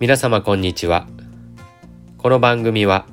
[0.00, 1.08] 皆様こんにちは。
[2.18, 3.04] この番組は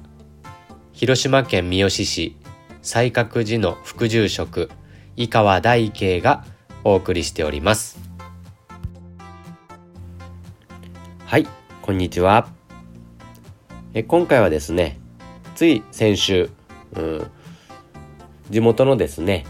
[0.94, 2.38] 広島県三次市
[2.84, 4.70] 西覚寺の副住職
[5.16, 6.46] 井川大慶が
[6.84, 7.98] お送りしております。
[11.26, 11.48] はい
[11.82, 12.50] こんにちは。
[13.95, 15.00] え今回はですね
[15.56, 16.52] つい先週、
[16.95, 17.31] うん、
[18.52, 19.48] 地元のですね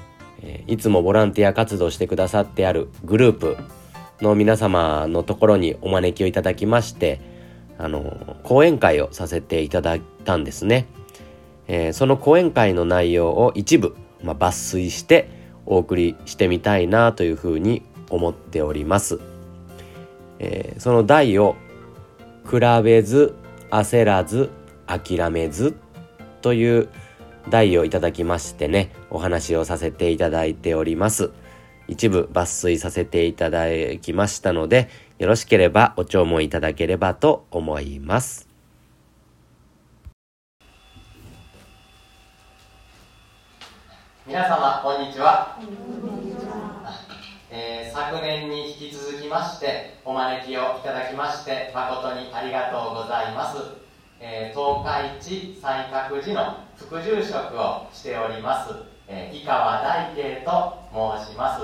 [0.68, 3.58] いつもボランティア活動してくださってあるグループ
[4.22, 7.35] の皆様のところにお招きをいただきまして
[7.78, 10.86] あの講演会をさせていただいたんですね、
[11.68, 15.30] えー、その講演会の内容を一部、まあ、抜粋して
[15.66, 19.20] お送りしてみたいなというふうに思っております、
[20.40, 21.56] えー、その題を
[22.50, 23.36] 「比べず
[23.72, 24.50] 焦らず
[24.88, 25.76] 諦めず」
[26.42, 26.90] という
[27.50, 31.32] 題をいただきましてねお話をさせていただいております。
[31.88, 33.68] 一部抜粋させていただ
[34.02, 38.50] きましたのでよろしければお聴聞いただければと思います。
[44.28, 45.58] 皆様こんにちは。
[47.50, 53.58] えー、昨年に引き続きましてお招きをいただきまして誠にありがとうございます。
[54.20, 58.74] えー、東海地西覚寺の副住職をしております、
[59.08, 60.78] えー、井川大慶と
[61.24, 61.64] 申します。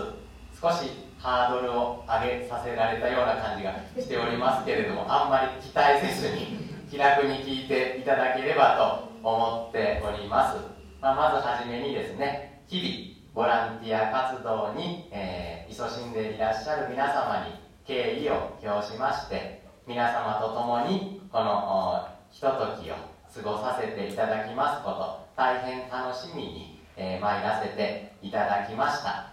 [0.61, 6.57] 少しハードルを上げさせられたような感じがしておりますけれどもあんまり期待せずに
[6.89, 10.57] 気楽に聞いていただければと思っております、
[10.99, 17.53] まあ、まずはじめにですね日々ボランティア活動に、えー、勤しんでいらっしゃる皆様に
[17.85, 22.95] 敬意を表しまして皆様と共にこのひとときを
[23.33, 29.30] 過ごさせていただきますこと大変楽しみに、えー、参らせていただきました。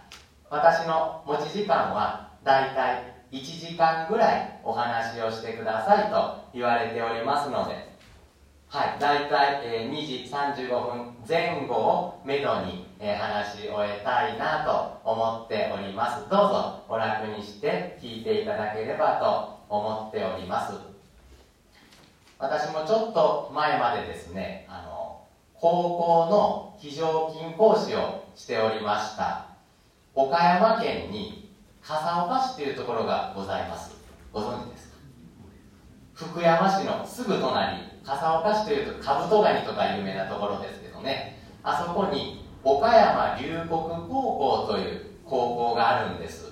[0.49, 7.89] 私の持ち時間はだいたい1時間ぐらいお話をしてくださいと言われておりますので
[8.71, 16.29] はい、だいたい、え、2時35分前後をめどに、え、話し終えたいなと思っております。
[16.29, 20.73] どうぞお楽にして聞いていただければと思っております。
[22.37, 29.48] 私もちょっと前までですねあの高校の非常勤講師をしておりました。
[30.15, 33.95] 岡山県に笠岡市というところがございます。
[34.33, 34.97] ご存知ですか？
[36.13, 41.39] 福山市のすぐ隣笠岡市というとカブトガニとか有名なところですけどね。
[41.63, 43.77] あそこに岡山龍谷高
[44.67, 46.49] 校という高校があるんです。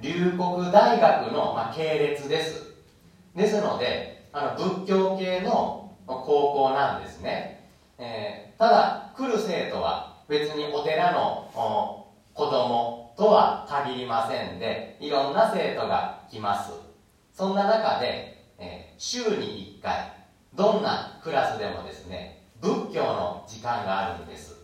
[0.00, 2.74] 龍谷大学の、まあ、系列です。
[3.34, 12.05] ですのであの仏教系の高校なんですね、えー、ただ来る生徒は別にお寺の
[12.36, 16.70] 子供とは限りませんでいろんな生徒が来ます。
[17.32, 20.12] そんな中で、えー、週に1回
[20.54, 24.54] どんなクラスでもですね仏教の時間があるんです。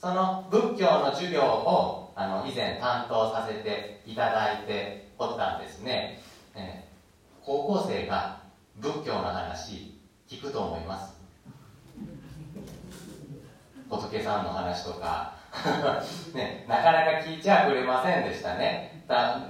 [0.00, 6.20] その仏教の授業をあの以前担当させていただいておったんですね、
[6.56, 8.40] えー、高校生が
[8.80, 9.96] 仏教の話
[10.28, 11.14] 聞くと思います。
[13.88, 15.39] 仏さんの話とか
[16.34, 19.02] ね、なかなか聞いちゃくれませんでしたね。
[19.06, 19.40] だ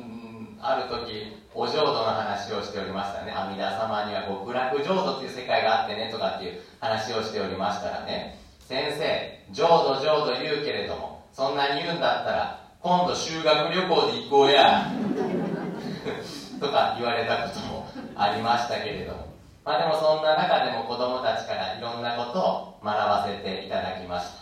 [0.63, 3.33] ある時お浄土の話をしておりましたね。
[3.33, 8.39] 阿弥陀様には極楽浄土という世界があってねとかっていう話をしておりましたらね。
[8.61, 14.87] 先生浄土浄土言うけれどもそんなに言うんだったら今度修学旅行で行こうや。
[16.61, 19.27] とか言われたこともありましたけれども、
[19.65, 24.40] まあ、でもそんな中でも子供たちからいろんなことを学ばせていただきました。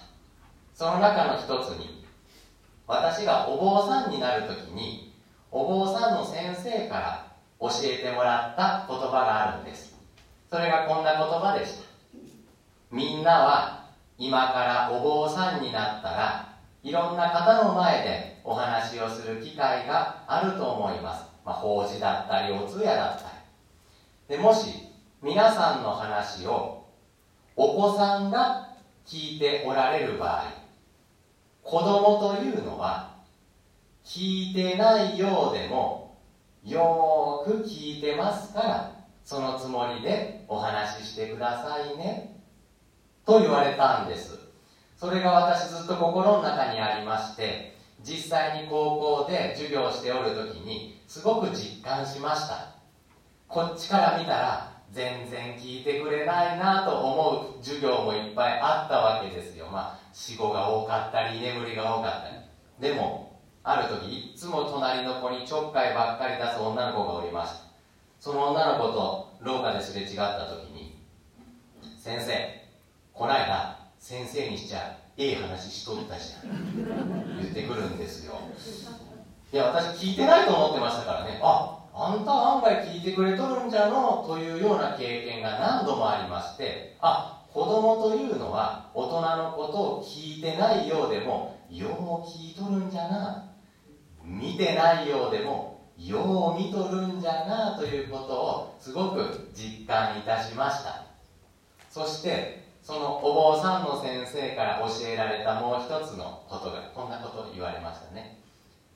[0.79, 2.05] その中の一つに
[2.87, 5.13] 私がお坊さんになる時に
[5.51, 7.27] お坊さんの先生から
[7.59, 9.97] 教えてもらった言葉があるんです。
[10.49, 11.85] それがこんな言葉でした。
[12.93, 13.87] みんなは
[14.19, 21.25] 今からお坊さんになったらいろんな方の前でお話をする機会があると思います。
[21.45, 23.25] まあ、法事だったりお通夜だった
[24.29, 24.37] り。
[24.37, 24.93] でもし
[25.23, 26.87] 皆さんの話を
[27.57, 28.69] お子さんが
[29.05, 30.68] 聞いておられる場合
[31.69, 33.17] 子供というのは
[34.03, 36.17] 聞いてないようでも
[36.65, 42.41] よーく聞いてますからそのつもりでお話ししてくださいね
[43.27, 44.39] と言われたんです。
[44.97, 52.77] それが私ずっと心の中にありまして実際に高校で授業しておる時にすごく実感しました。
[53.47, 59.67] こっちから見たら全然聞いてくれないなと思う授業もいっぱいあったわけですよ。
[59.67, 62.37] まあ死後が多かったり居眠りが多かったり。
[62.81, 67.59] でもある時いつも隣の子にちょっかいばっかり出す女の子がおりました。
[68.19, 70.99] その女の子と廊下ですれ違った時に
[72.01, 72.67] 「先生
[73.13, 78.35] こないだ先生にしちゃええ話しとったじゃん」言ってくるんですよ。
[79.53, 81.39] いや私聞いてないと思ってましたからね。
[81.43, 93.45] ああんた案外聞いてくれとるんじゃのというような経験が何度もありましてあ子供というのは大人のことを聞いてないようでもよう聞いとるんじゃな。
[94.23, 101.05] 見てないようでもよう見とるんじゃなということをすごく実感いたしました。
[101.91, 108.39] そしてそのお坊さんの先生から教えられたもう一つのことがこんなことを言われましたね。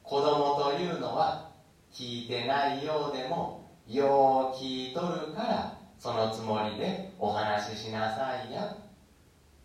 [0.03, 1.52] 子供というのは
[1.93, 8.77] 聞いてないようでもよう聞いとるからそのつもりでお話ししなさいや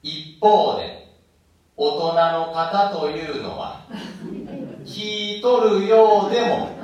[0.03, 1.07] 一方で
[1.75, 3.87] 大人の方というのは
[4.85, 6.77] 聞いとるようでも。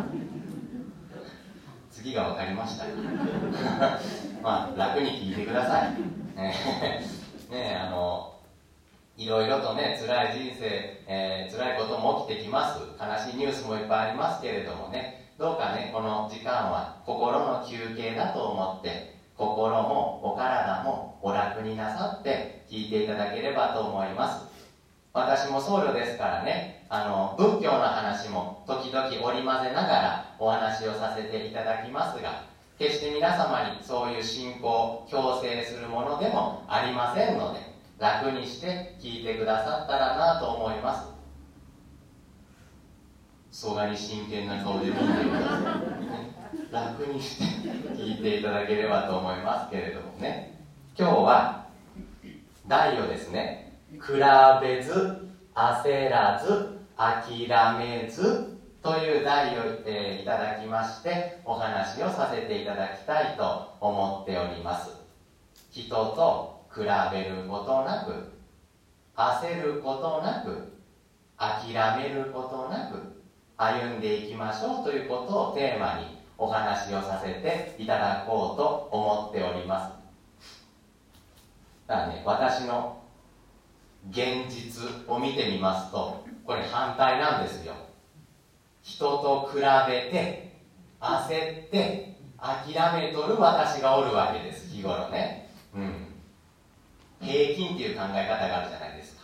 [2.04, 2.84] 次が分かりました。
[4.44, 5.94] まあ楽に聞いてください。
[7.50, 8.34] ねあの
[9.16, 12.82] いろいろとね辛い人生、えー、辛いことも起きてきます。
[13.00, 24.46] 悲しいニュースもいっぱいありますけれどもねどうかねこの時間は心の休憩だと思って心もお体もお楽になさって聞いていただければと思います。
[25.12, 32.46] 私も僧侶ですからねあの仏教の話も時々織り交ぜながらお話をさせていただきますが
[32.80, 37.60] 決して皆様にそういう信仰を強制するものでもありませんので
[38.00, 41.13] 楽にして聞いてくださったらなと思います。
[43.54, 45.82] そがに真剣な顔で見てくださ
[46.72, 50.60] い楽にして聞いていただければと思いますけれどもね。
[50.98, 51.68] 今日は
[52.68, 53.78] 題をですね。
[53.92, 54.14] 比
[54.60, 57.48] べず焦らず諦
[57.78, 64.90] めずという題を、えー、いただきましてお話をさせていただきたいと思っております。
[65.70, 68.34] 人と比べることなく
[69.16, 70.74] 焦ることなく
[71.38, 73.13] 諦めることなく
[73.64, 79.94] 歩んでいきましょうということをテーマにお話をさせていただこうと思っております。
[81.88, 83.02] だからね私の
[84.10, 87.74] 現実を見てみますとこれ反対なんですよ。
[88.82, 89.62] 人と比べ
[90.12, 90.58] て
[91.00, 95.50] 焦って諦めとる私がおるわけです日頃ね。
[95.74, 96.08] うん。
[97.22, 99.22] 平均っていう考え方があるじゃないですか。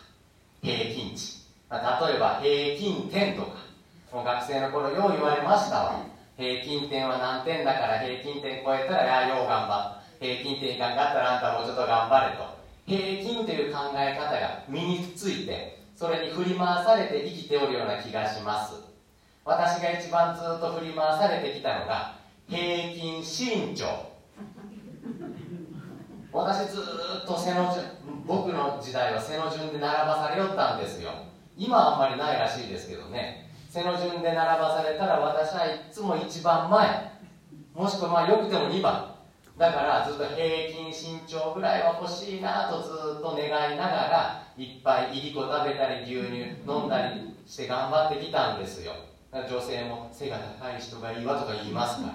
[0.62, 1.78] 平均値、ま、
[2.08, 3.69] 例えば平均点とか。
[4.12, 6.06] もう学生の頃よう言われましたわ。
[6.36, 10.24] 平均点は何点だから平均点超えたらやよう頑張った。
[10.24, 12.60] 平均点いかんかったらあんたもうちょっと頑張れと。
[12.86, 18.74] 平均という考え方が身についてそれに振り回されて生きておるような気がします。
[19.44, 22.16] 私が一番ずっと振り回されてきたのが
[22.48, 24.10] 平均身長。
[26.32, 26.80] 私ず
[27.22, 27.84] っと背の順
[28.26, 31.10] 僕の時代は背の順で並ばされよったんですよ。
[31.56, 33.49] 今はあんまりないらしいですけどね。
[33.70, 37.12] 背の順で並ばされたら私はいつも一番前。
[37.72, 39.14] もしくはまあよくても2番。
[39.56, 46.36] だからずっと平均身長ぐらいは欲しいなとずっと願いながらいっぱいいりこ食べたり牛乳
[46.66, 48.92] 飲んだりして頑張ってきたんですよ。
[49.32, 52.14] 女性も背が高い人がいいわとか言いますから。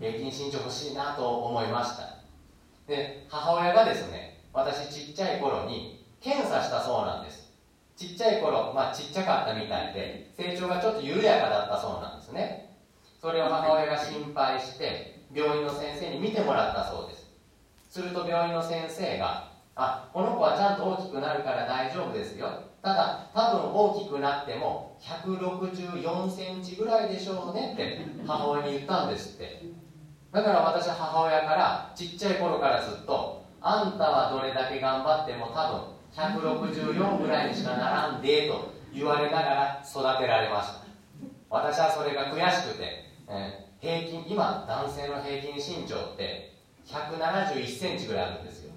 [0.00, 2.18] 平均身長欲しいなと思いました。
[2.88, 7.37] で母親がですね私ちっちゃい頃に検査したそうなんです。
[7.98, 12.76] ちっちゃい頃、まあ、ちっちゃかったみたいで成長がちょっと緩やかだったそうなんですね。
[13.20, 17.26] それを母親が心配して病院の先生に見てもらったそうです。
[17.90, 22.46] すると病院の先生が「あこの子はちゃんと大きくなるから大丈夫ですよ。
[22.80, 29.60] ただ多分大きくなっても164センチぐらいでしょうね」って母親に言ったんですって。
[30.30, 40.78] だから私は母親からちっちゃい頃からずっと「あんたはどれだけ頑張っても多分164ぐらいにしかならんでと言われながら育てられました。
[41.48, 46.52] 私はそれが悔しくて、えー、平均今男性の平均身長って
[46.86, 48.72] 171センチぐらいあるんですよ。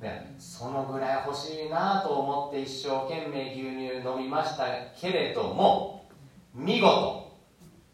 [0.00, 0.08] で
[0.38, 4.64] そのぐらい欲しいなと思って一生懸命牛乳飲みました
[4.98, 6.06] けれども
[6.54, 7.36] 見事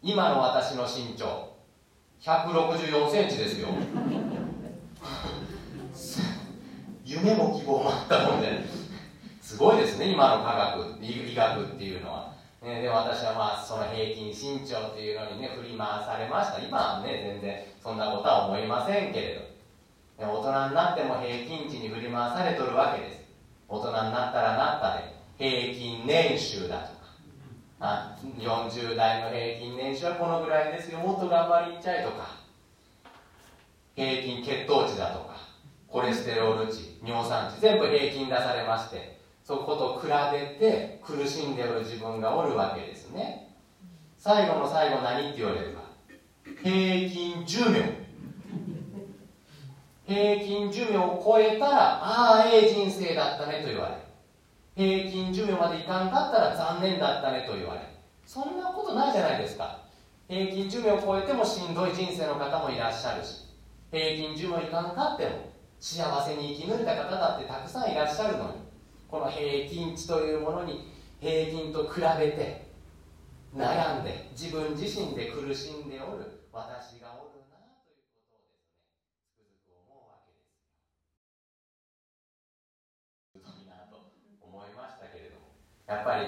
[0.01, 1.57] 今の私の身長
[2.21, 3.67] 164センチですよ。
[7.07, 8.76] 夢も希望もあったもんで
[9.47, 16.59] すごいですね今の科学医学っていうのは、ね、で私はまあその平均身長っていうのにね振り回されました。
[16.59, 19.47] 今はね全然そんなことは思いませんけれど。
[20.19, 23.23] 大人になっても平均値に振り回されとるわけです。
[23.69, 26.97] 大人になったらなったで平均年収だとか。
[27.79, 30.99] あ40代の平均年収はこのぐらいですよ。
[30.99, 32.35] もっと頑張りんちゃいとか。
[33.95, 35.37] 平均血糖値だとか。
[35.87, 39.16] コレステロール値尿酸値全部平均出されまして。
[39.47, 43.55] そこと比べて苦しんでおる自分がおるわけですね。
[44.17, 45.83] 最後の最後何って言われるか。
[46.61, 48.05] 平均寿命。
[50.05, 53.95] 平均寿命を超えたらああええ人生だったねと言われ。
[54.75, 57.79] 平均寿命までいかんかったら残念だったねと言われ。
[58.25, 59.79] そんなことないじゃないですか。
[60.27, 63.45] 平均寿命を超えてもしんどい人生の方もいらっしゃるし。
[63.91, 68.66] 平均寿命いかんかっても幸せに生き抜いた方だってたくさんいらっしゃるのに。
[69.09, 70.85] この平均値というものに
[71.21, 72.67] 平均と比べて
[73.55, 78.91] 悩んで自分自身で苦しんでおる私がおるなということをですね
[79.23, 80.31] つくづく思うわけ
[83.39, 84.03] ですいいなと
[84.41, 85.47] 思いましたけれども
[85.87, 86.27] やっぱり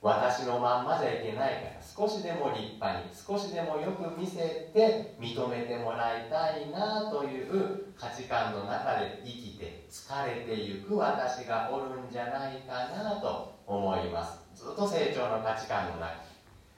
[0.00, 14.38] 私のまんまじゃいけないから少しでも立派に少しでもよく見せて認めてもらいたいなという価値観の中で生きて疲れていく私がおるんじゃないかなと思います。
[14.54, 16.22] ずっと成長の価値観の中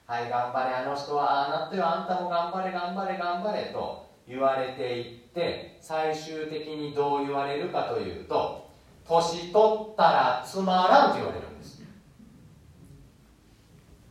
[0.06, 1.86] はい頑張れあの人はああなってよ。
[1.86, 8.66] あんたも頑張れ頑張れ頑張れと言われていって最終的にどう言われるかというと
[9.06, 11.49] 年取ったらつまらんと言われる。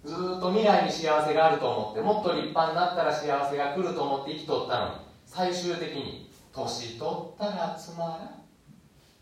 [0.09, 4.91] ずっと未来に幸せがあると思ってもっと立派になったら幸せが来ると思って生きとったのに
[5.27, 8.39] 最終的に年取ったらつまらん。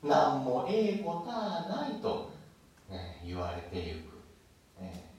[0.01, 2.31] 何もええことはないと、
[2.89, 5.11] ね、言われていく、ね、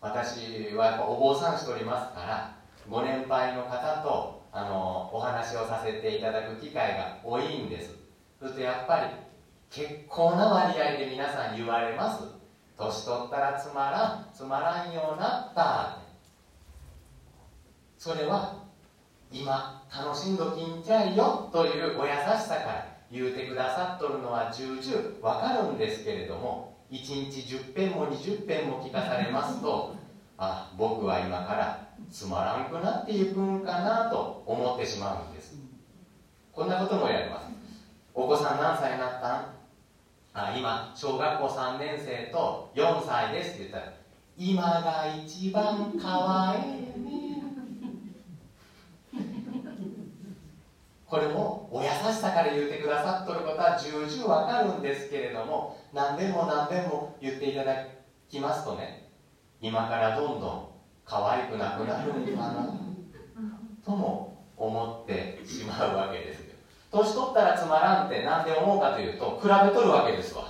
[0.00, 2.56] 私はやっぱお坊さんしておりますから
[2.88, 7.90] ご年配の方とあのお話をさせていただく機会が多いんです。
[8.40, 9.06] そしてやっぱり
[9.70, 12.41] 結構な割合で皆さん言われます。
[12.82, 15.98] 年取ったらつまらんつまらんようになった。
[17.98, 18.64] それは
[19.30, 29.94] 今楽しんどきんちゃいよというお優しさから言うてくださっとるのは重々わかるんですけれども1日10遍も20遍も聞かされますと
[30.36, 35.54] あ僕は今からつまらんくなっていくんかなと思ってしまうんです。
[36.50, 37.46] こんなこともやります。
[38.14, 39.51] お子さん何歳になったん？
[40.34, 43.50] あ今小学校3年生と4歳です。
[43.50, 43.92] って言ったら
[44.36, 46.58] 今が一番かわい。
[46.58, 46.62] い
[47.04, 47.42] ね
[51.06, 57.76] これもお優しさから言ってくださっとることは重々わかるんですけれども何べも何べも言っていただ
[58.30, 59.10] きますとね。
[59.60, 60.64] 今からどんどん
[61.04, 62.64] 可愛くなくなるんかな
[63.84, 66.31] とも思ってしまうわけです。
[66.92, 70.44] 年取ったらつまらんって何で思うかというと比べとるわけですわ。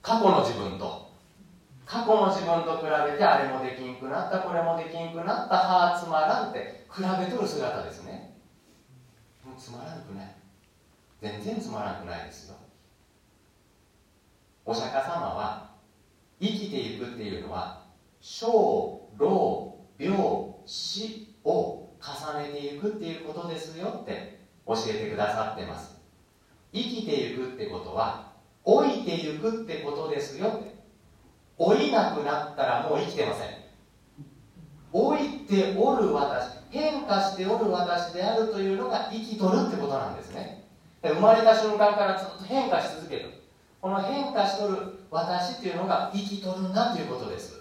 [0.00, 1.10] 過去の自分と。
[1.84, 8.36] 過去の自分と比べてあれもできんくなったこれもできんくなったはあつまらんって比べとる姿ですね。
[9.44, 10.34] もうつまらなくない。
[11.20, 12.54] 全然つまらなくないですよ。
[14.64, 15.70] お釈迦様は
[16.40, 17.86] 生きていくっていうのは
[18.20, 20.16] 小老病
[20.64, 24.39] 死を重ねていくっていうことですよって
[24.70, 25.98] 教えてくださってます。
[26.72, 28.30] 生きていくってことは
[28.64, 30.60] 老いていくってことですよ。
[30.60, 30.74] って
[31.58, 33.48] 老いなくなったらもう生きてません。
[34.92, 40.68] 老いておる私変化しておる私であるというのが生きとるってことなんですね。
[41.02, 43.42] 生まれた瞬間からずっと変化し続ける。
[43.80, 47.60] この変化しとる私っていうのが生きとるんだということです。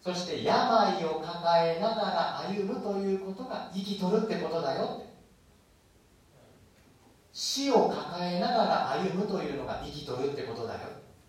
[0.00, 5.09] そして病を抱えながら歩むということが生きとるってことだよって。
[7.42, 10.80] 死を抱えながら歩むというのが生きとるってことだよ。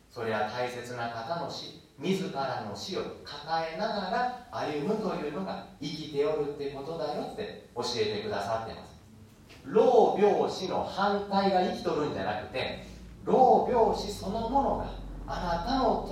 [0.10, 1.80] それは大切な方の死。
[1.98, 9.00] 自らの死を抱えながら歩むというのが生きておるってことだよって教えてくださってます。
[9.64, 12.86] 老病死の反対が生きとるんじゃなくて
[13.24, 14.92] 老病死そのものが
[15.28, 16.04] あなたの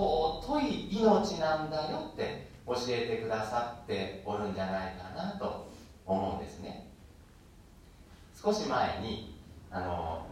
[0.41, 5.69] 尊い命なんだよって教えてくださっておるんじゃないかなと
[6.05, 6.87] 思うんですね。
[8.41, 9.38] 少し前に
[9.71, 10.25] あの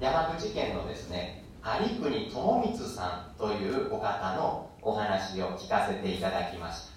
[0.00, 6.92] 山口県のですね有国智光さんというお方のお話を聞かせていただきました。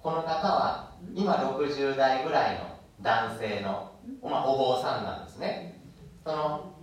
[0.00, 5.80] この方は今60代ぐらいの男性の、まあ、お坊さんなんですね。
[6.24, 6.74] その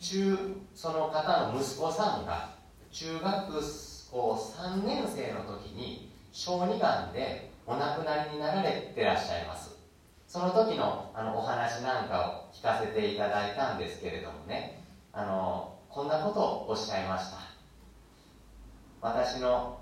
[0.00, 2.54] 中その方の息子さんが
[2.90, 3.62] 中学
[4.10, 9.67] 校3年生の時に小児がんでお亡くなりになられてらっしゃいます。
[10.28, 14.76] その時のあのお話なんかを聞かせていただいたんですけれどもね。
[15.14, 17.38] あのこんなことをおっしゃいました。
[19.00, 19.72] 私の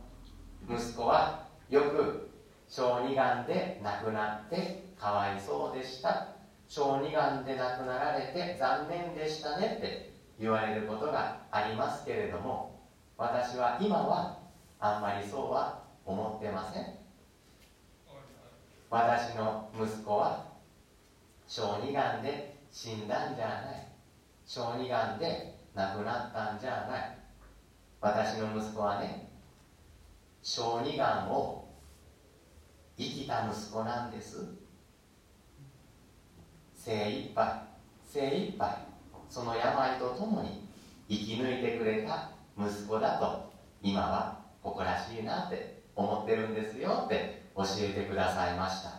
[0.70, 1.34] 息子は
[1.68, 2.22] よく
[2.68, 6.22] 小児がんで亡くなってかわいそうでした。
[6.68, 9.94] 小児がんで亡くなられて残念でしたねって
[10.38, 12.60] 言われることがありますけれども
[13.18, 14.26] 私は今は
[14.80, 15.68] あんまりそうは
[16.06, 16.86] 思ってません。
[18.88, 20.46] 私の息子は
[21.46, 23.88] 小児がんで死んだんじゃない。
[24.46, 27.18] 小児がんで亡くなったんじゃない。
[28.00, 29.28] 私の息子はね
[30.42, 31.68] 小児がんを
[32.96, 34.36] 生きた息子なんです。
[36.74, 37.62] 精一杯
[38.04, 38.86] 精一杯
[39.28, 40.68] その病とともに
[41.08, 43.52] 生き抜いてくれた息子だと
[43.82, 48.90] 今は誇らしいなって思ってるんですよって教えてくださいました。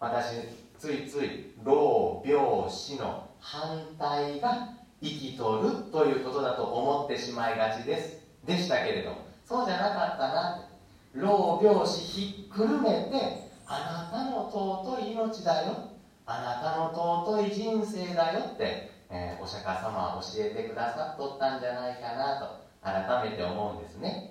[0.00, 4.70] 私ついつい老病死の反対が
[5.02, 8.20] 生きとるということだと思ってしまいがちです。
[8.44, 9.14] でしたけれど
[9.46, 10.68] そうじゃなかったな
[11.12, 15.90] 老病死ひっくるめてあなたの尊い命だよ。
[16.26, 16.90] あなたの
[17.24, 24.29] 尊い人生だよって、えー、お釈迦様は教えてくださっとったんじゃないかなと改めて思うんですね。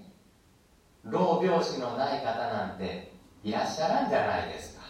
[1.06, 3.12] 老病死のない方なんて
[3.44, 4.82] いらっしゃらんじゃないですか。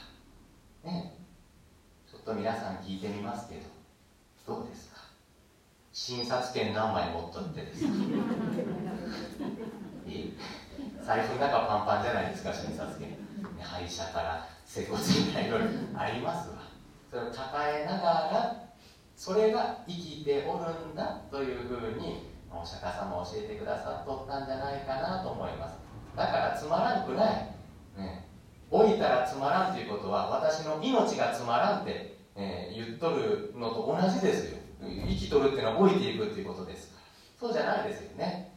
[0.84, 1.16] ね。
[2.10, 3.62] ちょっと皆さん聞いてみますけど
[4.56, 5.00] どうですか？
[5.94, 7.92] 診察券何枚持っとってですか？
[10.08, 10.34] え？
[11.06, 13.18] 財布の中パンパンじゃないですか診察券。
[13.62, 15.68] 歯医者から整骨院からいろいろ
[16.00, 16.56] ありますわ。
[17.10, 18.70] それを抱えながら
[19.16, 25.78] それが生きておるんだというふうにお釈迦様教えてくださっとったんじゃないかなと思います。
[26.16, 27.56] だからつまらんくない、
[27.98, 28.26] ね、
[28.72, 34.60] 老いたらつまらんということは私の命がつまらんって、えー、言っとるのと同じですよ。
[34.82, 36.94] 生きとるっていうのは老いていくっていうことです。
[36.94, 37.02] から
[37.38, 38.52] そうじゃないですよね。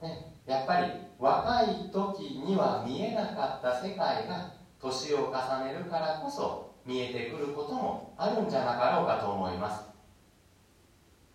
[0.00, 0.32] ね。
[0.46, 9.84] やっぱり若い時には見えなかった世界が年を重ねるからこそ見えてくることもあるんじゃなかろうかと思います。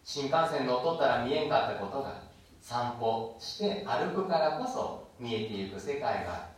[0.04, 2.22] 新幹線乗っとったら見えんかったことが
[2.62, 6.50] 散歩して歩くからこそ見えていく世界があ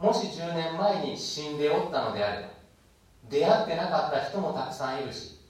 [0.00, 0.06] る。
[0.06, 2.48] もし10年前に死んでおったのであれば
[3.28, 5.40] 出会ってなかった人もたくさんいるし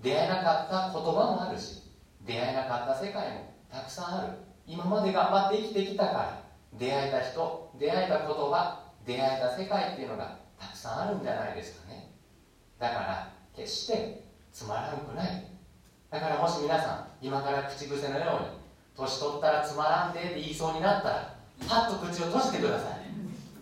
[0.00, 1.82] 出会えなかった言葉もあるし
[2.22, 4.28] 出会えなかった世界もたくさんある。
[4.66, 6.42] 今まで頑張って生きてきたから
[6.78, 12.12] 出会えた人出会えた言葉出会えた世界っていうのがたくさんあるんじゃないですかね。
[12.78, 15.46] だから決してつまらんくない。
[16.10, 18.48] だからもし皆さん今から口癖のように
[18.96, 22.92] 年取ったらつまらんでって言いそうになったらパッと口を閉じてください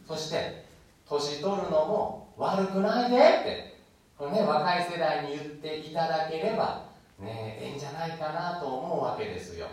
[0.07, 0.65] そして
[1.09, 3.77] 年取るのも悪くないでって
[4.17, 6.87] これね若い世代に言っていただければ
[7.19, 9.67] ねええんじゃないかなと思うわけですよ、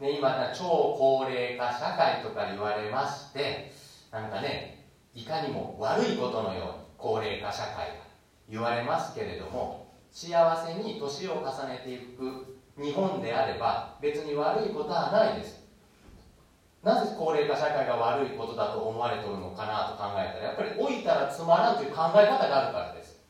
[0.00, 3.72] ね、今超高齢化社会とか言われまして
[4.10, 8.04] なんかねいかにも悪いことのように高齢化社会が
[8.48, 15.63] 言われますけれども幸せに年を重ねていく日本であれば別に悪いことはないです
[16.84, 23.20] なぜ高齢化社会が悪いことだと思われてるのかなと考えたらやっぱり老いたらつまらんという考え方があるからです。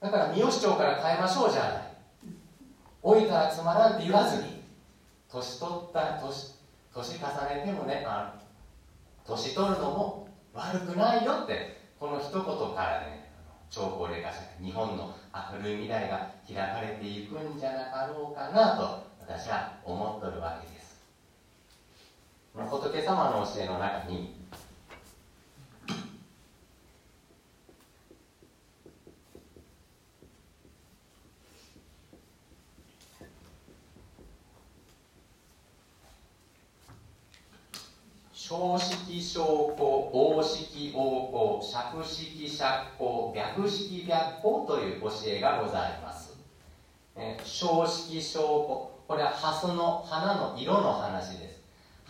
[0.00, 1.72] だから三好町から変えましょうじゃない。
[3.04, 4.64] 老いたらつまらんって言わずに
[5.30, 6.54] 年取った年
[6.92, 8.34] 年重ねてもねあ
[9.26, 13.30] 年取るのも悪くないよってこの一言からね
[13.70, 20.81] 超高齢化社会日本の明るい未来が開かれていくんじゃなかろうかなと私は思っとるわけです。
[22.54, 24.42] 仏様の教えの中に
[38.32, 39.42] 小式小
[39.78, 42.66] 項大式大項尺式尺
[42.98, 46.34] 項白式白項という教えがございます、
[47.16, 51.61] え小式小項これはハスの花の色の話です。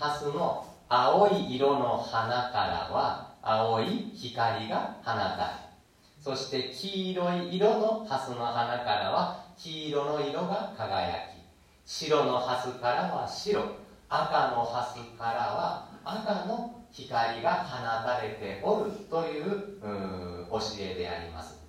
[0.02, 5.72] ハスの青い色の花からは青い光が放たれ
[6.18, 11.42] そして黄色い色のハスの花からは黄色の色が輝き。
[11.86, 13.76] 白のハスからは白
[14.08, 21.60] 赤のハスからは赤の光が放たれておるという教えであります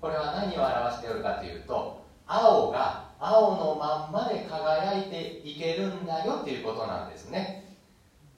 [0.00, 7.63] これは何を表しておるかというと青が青のまんまで輝いていけるんだよということなんですね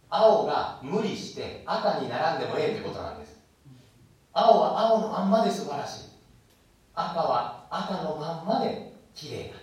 [0.08, 3.40] 青が無理して赤に並んでもええということなんです。
[4.32, 6.02] 青は青のまんまで素晴らしい。
[6.94, 9.54] 赤は赤のまんまで綺麗だ。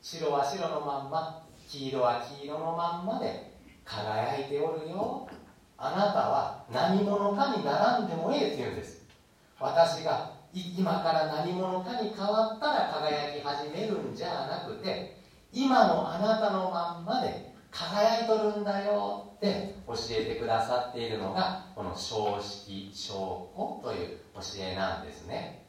[0.00, 3.52] 白は白のまんま黄色は黄色のまんまで
[3.84, 5.28] 輝いておるよ。
[5.76, 9.02] あなたは何者かに並んでもええって言うんです。
[9.60, 15.18] 私が今から何者かに変わったら輝き始めるんじゃなくて
[15.52, 25.66] 今のあなたのまんまで輝いとるんだよって教えてくださっているのがこの正式証拠という教えなんですね。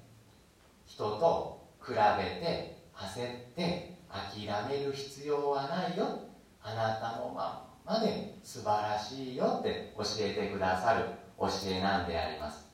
[0.85, 6.19] 人と比べて焦って諦める必要はないよ。
[6.61, 11.05] あなたのままで素晴らしいよって教えてくださる
[11.39, 12.67] 教えなんであります。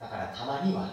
[0.00, 0.88] だからたまには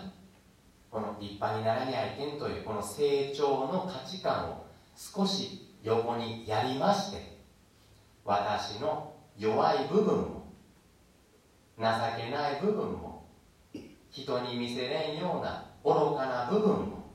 [0.91, 7.37] この立派にならにゃいけんというこの成長の価値観を少し横にやりまして
[8.25, 10.51] 私の弱い部分も
[11.77, 11.85] 情
[12.17, 13.27] けない部分も
[14.09, 17.05] 人に見せれんような愚かな部分も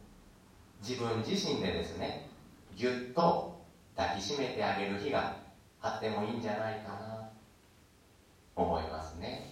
[0.81, 2.29] 自分自身でですね
[2.77, 3.61] ぎゅっと
[3.97, 5.35] 抱きしめてあげる日が
[5.83, 7.29] あってもいいんじゃないかな
[8.55, 9.51] 思いますね。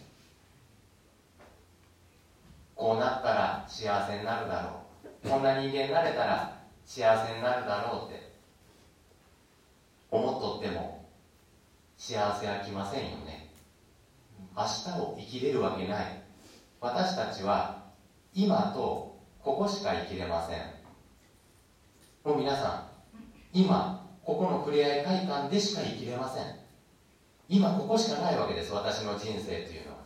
[2.77, 4.83] こうなったら幸せになるだろ
[5.25, 5.29] う。
[5.29, 8.28] こんな人間になれたら幸せになるだろうって
[10.11, 11.07] 思っとっても
[11.97, 13.51] 幸せは来ませんよね。
[14.57, 16.21] 明日を生きれるわけない。
[16.81, 17.83] 私たちは
[18.35, 20.61] 今とここしか生きれません。
[22.25, 22.89] もう皆さん
[23.53, 26.55] 今ここのふれあい会館でしか生きれません。
[27.51, 28.73] 今ここしかないわけです。
[28.73, 29.99] 私の人生というのは。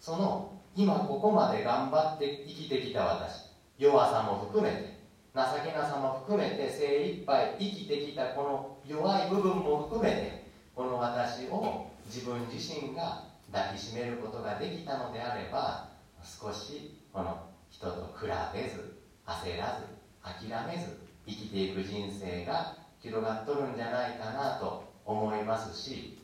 [0.00, 3.44] その今ここまで頑張って生きてきた私。
[3.78, 4.93] 弱さも含めて。
[5.34, 10.44] 情けなさも含めて精一杯生きてきたこの弱い部分も含めて
[10.76, 15.88] この私を自分自身が抱きしめることができたのであれば
[16.22, 18.94] 少しこの人と比べず
[19.26, 19.88] 焦らず
[20.22, 26.16] 諦めず生きていく人生が広がっとるんじゃないかなと思いますし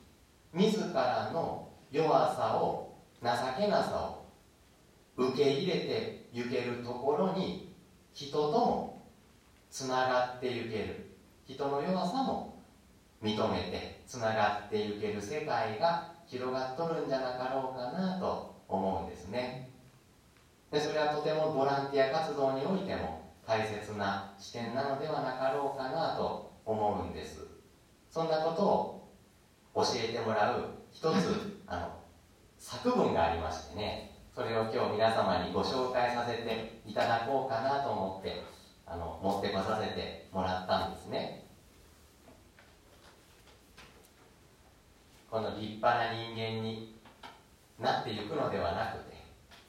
[0.54, 4.24] 自らの弱さを情けなさを
[5.16, 7.74] 受け入れてゆけるところに
[8.12, 8.99] 人とも
[9.70, 11.06] つながってゆける。
[11.46, 12.62] 人の弱さも
[13.22, 19.68] 認めてつながってゆける世界が広がっとるんじゃなかろうかなと思うんですね。
[20.70, 27.46] でそれはとてもボランティア活動においても大切な視点なのではなかろうかなと思うんです。
[28.10, 29.08] そんなことを
[29.74, 31.88] 教えてもらう一つあの
[32.58, 34.10] 作文がありましてね。
[34.32, 38.42] それを今日皆様にご紹介させていただこうかなと思って
[38.92, 41.46] あの持ってこさせてもらったんですね。
[45.30, 46.98] この立派な人間に
[47.78, 49.22] なっていくのではなくて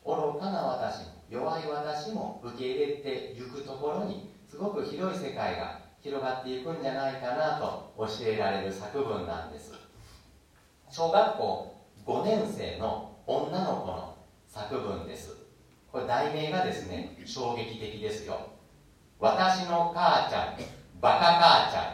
[0.04, 9.72] 愚かな私も弱い私も受け入れていくところにすごく広い世界が広がっていくんじゃないかなと教えられる作文なんです。
[10.90, 11.76] 小学校
[12.08, 15.38] 5年生の女の子の作文です。
[15.92, 18.61] これ題名がですね衝撃的ですよ。
[19.22, 20.58] 私の母ちゃん
[21.00, 21.94] バカ母ちゃ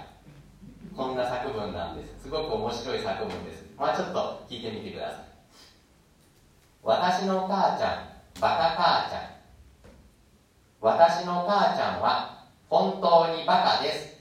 [0.94, 0.96] ん。
[0.96, 2.24] こんな作文なんです。
[2.24, 3.66] すごく面白い作文です。
[3.78, 5.20] まあちょっと聞いてみてください。
[6.84, 9.22] 私の母ちゃんバカ母ちゃん。
[10.80, 14.16] 私の母ちゃんは本当にバカです。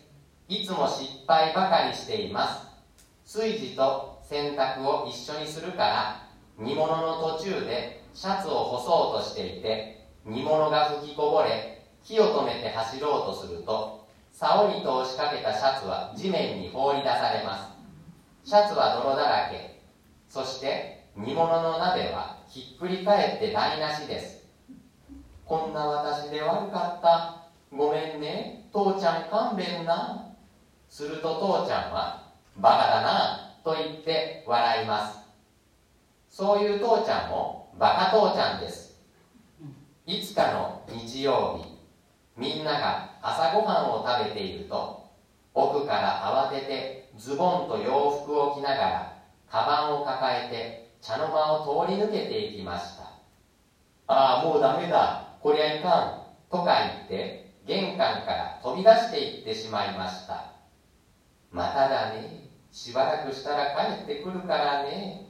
[0.48, 2.48] いつも失敗ばかりしていま
[3.24, 3.38] す。
[3.38, 11.75] 炊事と洗濯を一緒にするから煮物の途中でシャツを干そうとしていて煮物が吹きこぼれ
[12.06, 17.74] 火を止めて走ろうとすると竿に通しかけたシャツは地面に放り出されま
[18.44, 18.48] す。
[18.48, 19.82] シャツは泥だらけ。
[20.28, 24.44] そして煮物の鍋はひっくり返って台無しです。
[25.44, 27.48] こんな私で悪かった。
[27.76, 28.68] ごめんね。
[28.72, 30.32] 父ちゃん勘弁な。
[30.88, 35.18] すると父ちゃんはバカだなと言って笑います。
[36.30, 39.00] そういう父ちゃんもバカ父ちゃんです。
[40.06, 41.75] いつかの日曜日
[42.37, 45.09] みんなが朝ごはんを食べていると
[45.55, 49.16] 奥から慌ててズボンと洋服を着ながら
[49.51, 53.05] カバンを抱えて茶の間を通り抜けていきました。
[54.09, 55.38] ああもうダメだ。
[55.40, 56.27] こりゃいかん。
[56.51, 60.53] とか言って玄関から飛び出していってしまいました。
[61.51, 65.27] まただねしばらくしたら帰ってくるからね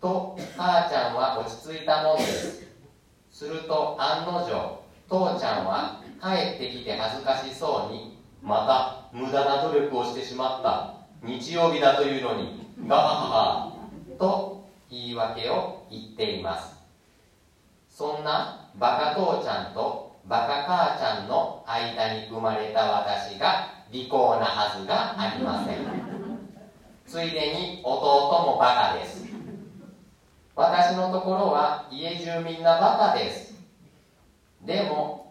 [0.00, 2.66] と母ちゃんは落ち着いたもんです。
[3.30, 8.66] すると案の定父ちゃんは帰ってきて恥ずかしそうにま
[9.12, 11.00] た無駄な努力をしてしまった。
[11.22, 13.72] 日曜日だというのにガハハハ
[14.18, 16.74] と言い訳を言っています。
[17.88, 25.76] そんなバカ父ちゃんとバカ母ちゃんの間に生まれた私が利口なはずがありません。
[27.06, 29.26] ついでに弟もバカです。
[30.54, 33.54] 私のところは家中みんなバカです。
[34.62, 35.29] でも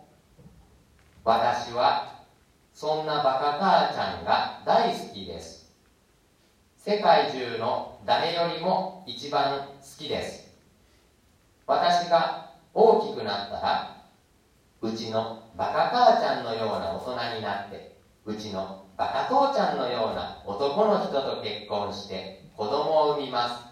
[1.24, 2.26] 私は
[2.74, 5.76] そんなバカ母ちゃんが大好きです。
[6.78, 10.58] 世界中の誰よりも一番好きです。
[11.68, 14.04] 私が大きくなったら
[14.82, 23.66] うちのバカ母ちゃんのような大人になってうちのバカ父ちゃんのような男の人と結婚して子供を産みます。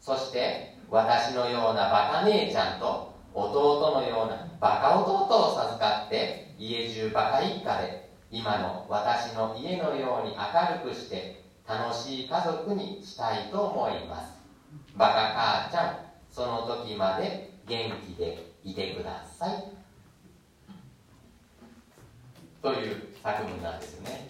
[0.00, 10.42] そして私のようなバカ姉ちゃんと弟のようなバカ弟を授かって家中バカ一家で今の私の家のように明
[10.84, 14.36] るくして楽しい家族にしたいと思います。
[14.96, 15.98] バカ母ちゃん
[16.30, 19.72] その時まで元気でいてください。
[22.60, 24.26] という作文なんですよね。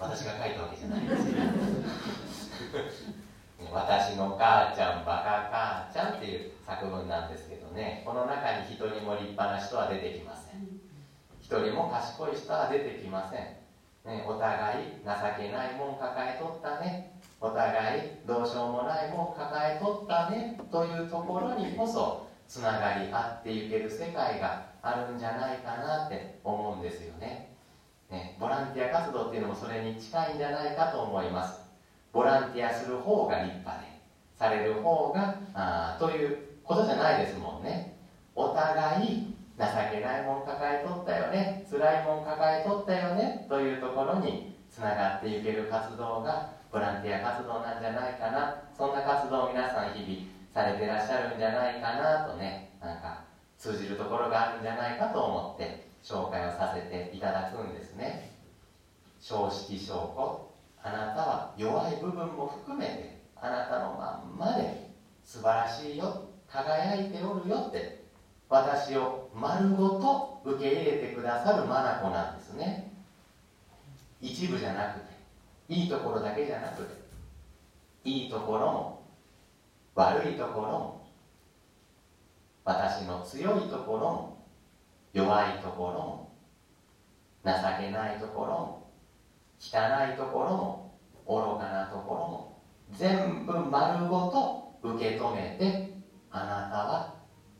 [0.00, 1.38] 私が書いたわけじゃないですけど
[3.72, 8.02] 私の母ちゃんバカ母ちゃんっていう作文なんですけどね。
[8.06, 10.73] この中に一人も立派な人は出てきません。
[11.44, 13.40] 一人も賢い人は出てきません、
[14.10, 17.12] ね、お互い情けないもん抱えとったね。
[17.38, 20.58] お互いどうしようもないもん抱えとったね。
[20.72, 27.52] というところにこそつながり合っていける世界があるんじゃないかなって思うんですよね。
[28.10, 31.60] ねボランティア活動っていうのもそれに近いんじゃないかと思います。
[32.10, 34.00] ボランティアする方が立派で
[34.34, 37.98] される方があということじゃないですもんね。
[38.34, 53.22] お互い情けないもん抱えとったよね辛いもん抱えとったよねというところにつながっていける活動がボランティア活動なんじゃないかなそんな活動を皆さん日々されてらっしゃるんじゃないかなとねなんか
[53.56, 58.30] 通じるところがあるんじゃないかと思って紹介をさせていただくんですね。
[59.20, 60.50] 正式証拠
[60.82, 64.90] あなたは弱い部分も含めてあなたのまんまで
[65.24, 68.03] 素晴らしいよ輝いておるよって
[68.54, 72.92] 私を丸ごと受け入れてくださる眼なんですね。
[74.20, 75.06] 一部じゃなくて
[75.68, 76.94] いいところだけじゃなくて
[78.04, 79.02] いいところも
[79.96, 81.08] 悪いところも
[82.64, 84.46] 私の強いところも
[85.12, 86.32] 弱いところも
[87.44, 88.90] 情けないところも
[89.58, 90.94] 汚いところも
[91.26, 92.62] 愚かなところも
[92.92, 95.92] 全部丸ごと受け止めて
[96.30, 97.13] あなたは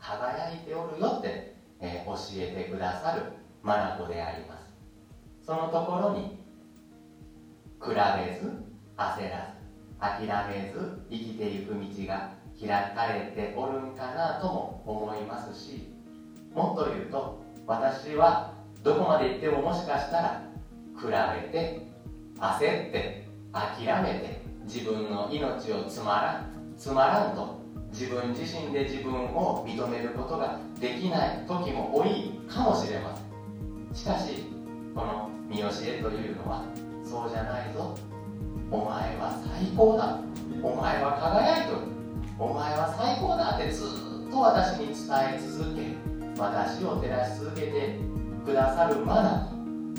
[0.05, 3.23] 輝いておるよって、えー、教えてくださる
[3.63, 4.67] 眼であります。
[5.47, 6.39] そのところに
[7.83, 7.95] 比べ
[8.39, 8.65] ず
[8.97, 9.65] 焦らず
[9.99, 15.89] 諦めず生きていく道が開かれておるんかなとも思いますし
[16.55, 20.43] もっと言うと私はどこまで行ってももしかしたら
[20.97, 21.87] 比べて
[22.39, 22.59] 焦っ
[22.91, 27.64] て諦めて自分の命をつまらんつまらんと
[27.95, 33.95] 自分自身で自分を認めることができない時も多いかもしれません。
[33.95, 34.45] しかし
[34.95, 36.65] この見教えというのは
[37.05, 37.95] そうじゃないぞ。
[38.71, 40.19] お前は最高だ。
[40.61, 41.79] お前は輝いとる
[42.39, 44.97] お前は最高だってずっと私に伝
[45.37, 45.95] え続け
[46.41, 48.01] 私を照らし続けて
[48.45, 49.53] くださるマナ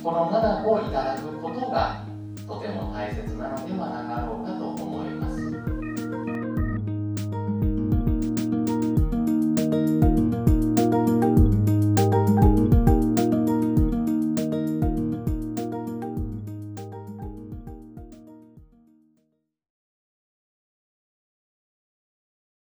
[0.04, 2.04] このマナをいただくことが
[2.48, 4.65] とても大切なのではなかろうかと